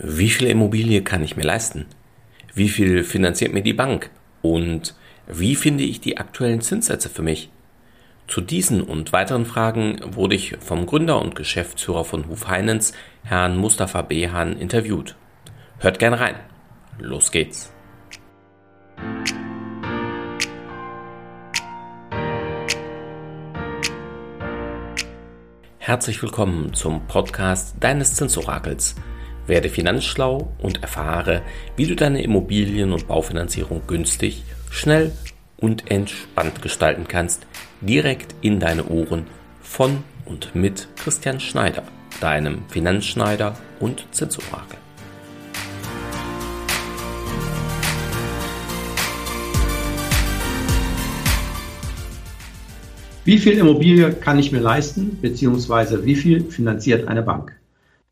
[0.00, 1.86] Wie viel Immobilie kann ich mir leisten?
[2.54, 4.10] Wie viel finanziert mir die Bank?
[4.42, 4.94] Und
[5.26, 7.50] wie finde ich die aktuellen Zinssätze für mich?
[8.28, 12.92] Zu diesen und weiteren Fragen wurde ich vom Gründer und Geschäftsführer von Huf Heinens,
[13.24, 15.16] Herrn Mustafa Behan, interviewt.
[15.78, 16.36] Hört gerne rein.
[17.00, 17.72] Los geht's.
[25.78, 28.94] Herzlich willkommen zum Podcast deines Zinsorakels
[29.48, 31.42] werde finanzschlau und erfahre,
[31.76, 35.12] wie du deine Immobilien- und Baufinanzierung günstig, schnell
[35.56, 37.46] und entspannt gestalten kannst,
[37.80, 39.26] direkt in deine Ohren
[39.60, 41.82] von und mit Christian Schneider,
[42.20, 44.78] deinem Finanzschneider und Zinsorakel.
[53.24, 57.57] Wie viel Immobilie kann ich mir leisten, beziehungsweise wie viel finanziert eine Bank?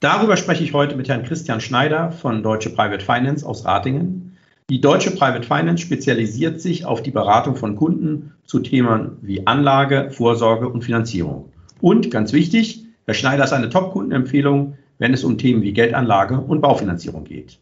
[0.01, 4.37] Darüber spreche ich heute mit Herrn Christian Schneider von Deutsche Private Finance aus Ratingen.
[4.69, 10.11] Die Deutsche Private Finance spezialisiert sich auf die Beratung von Kunden zu Themen wie Anlage,
[10.11, 11.51] Vorsorge und Finanzierung.
[11.81, 16.61] Und ganz wichtig, Herr Schneider ist eine Top-Kundenempfehlung, wenn es um Themen wie Geldanlage und
[16.61, 17.59] Baufinanzierung geht.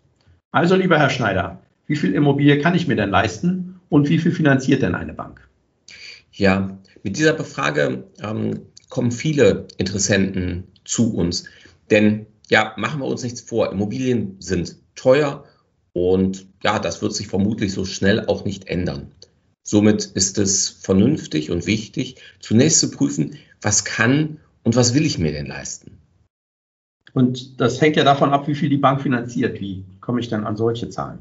[0.50, 4.32] Also, lieber Herr Schneider, wie viel Immobilie kann ich mir denn leisten und wie viel
[4.32, 5.46] finanziert denn eine Bank?
[6.32, 11.44] Ja, mit dieser Befrage ähm, kommen viele Interessenten zu uns.
[11.90, 15.44] Denn ja, machen wir uns nichts vor, Immobilien sind teuer
[15.92, 19.12] und ja, das wird sich vermutlich so schnell auch nicht ändern.
[19.66, 25.18] Somit ist es vernünftig und wichtig, zunächst zu prüfen, was kann und was will ich
[25.18, 25.98] mir denn leisten.
[27.14, 29.60] Und das hängt ja davon ab, wie viel die Bank finanziert.
[29.60, 31.20] Wie komme ich dann an solche Zahlen?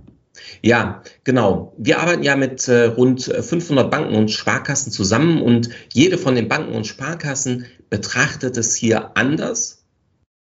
[0.62, 1.74] Ja, genau.
[1.78, 6.48] Wir arbeiten ja mit äh, rund 500 Banken und Sparkassen zusammen und jede von den
[6.48, 9.83] Banken und Sparkassen betrachtet es hier anders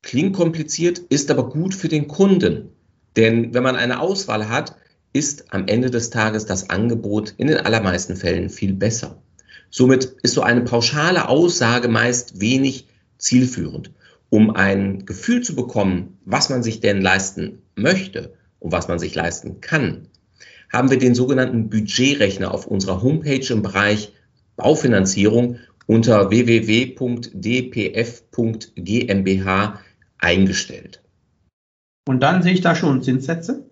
[0.01, 2.69] Klingt kompliziert, ist aber gut für den Kunden.
[3.15, 4.75] Denn wenn man eine Auswahl hat,
[5.13, 9.21] ist am Ende des Tages das Angebot in den allermeisten Fällen viel besser.
[9.69, 13.91] Somit ist so eine pauschale Aussage meist wenig zielführend.
[14.29, 19.15] Um ein Gefühl zu bekommen, was man sich denn leisten möchte und was man sich
[19.15, 20.07] leisten kann,
[20.71, 24.13] haben wir den sogenannten Budgetrechner auf unserer Homepage im Bereich
[24.55, 25.57] Baufinanzierung
[25.87, 26.99] unter www.dpf.gmbh
[30.19, 31.01] eingestellt.
[32.07, 33.69] Und dann sehe ich da schon Zinssätze?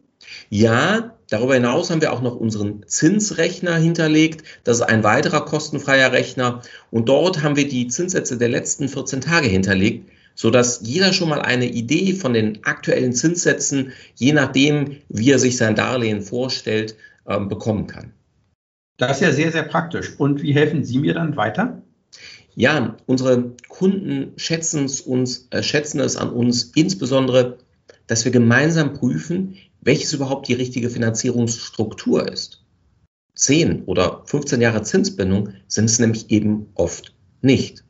[0.50, 4.44] Ja, darüber hinaus haben wir auch noch unseren Zinsrechner hinterlegt.
[4.64, 6.62] Das ist ein weiterer kostenfreier Rechner.
[6.92, 11.42] Und dort haben wir die Zinssätze der letzten 14 Tage hinterlegt, sodass jeder schon mal
[11.42, 16.96] eine Idee von den aktuellen Zinssätzen, je nachdem, wie er sich sein Darlehen vorstellt,
[17.28, 18.14] ähm, bekommen kann.
[18.98, 20.20] Das ist ja sehr, sehr praktisch.
[20.20, 21.84] Und wie helfen Sie mir dann weiter?
[22.60, 27.60] Ja, unsere Kunden schätzen es, uns, äh, schätzen es an uns insbesondere,
[28.08, 32.66] dass wir gemeinsam prüfen, welches überhaupt die richtige Finanzierungsstruktur ist.
[33.36, 37.14] Zehn oder 15 Jahre Zinsbindung sind es nämlich eben oft
[37.44, 37.84] nicht.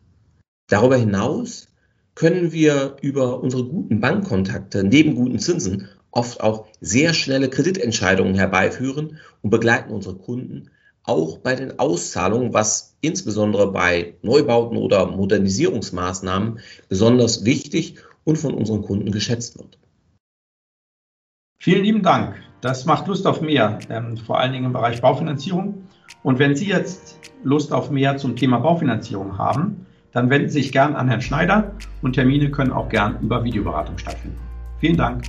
[0.67, 1.69] Darüber hinaus
[2.13, 9.17] können wir über unsere guten Bankkontakte neben guten Zinsen oft auch sehr schnelle Kreditentscheidungen herbeiführen
[9.41, 10.71] und begleiten unsere Kunden
[11.07, 16.59] auch bei den Auszahlungen, was insbesondere bei Neubauten oder Modernisierungsmaßnahmen
[16.89, 19.79] besonders wichtig und von unseren Kunden geschätzt wird.
[21.59, 22.35] Vielen lieben Dank.
[22.61, 25.87] Das macht Lust auf mehr, ähm, vor allen Dingen im Bereich Baufinanzierung.
[26.23, 30.71] Und wenn Sie jetzt Lust auf mehr zum Thema Baufinanzierung haben, dann wenden Sie sich
[30.71, 34.37] gern an Herrn Schneider und Termine können auch gern über Videoberatung stattfinden.
[34.79, 35.25] Vielen Dank.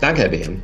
[0.00, 0.62] Danke, Herr Behem.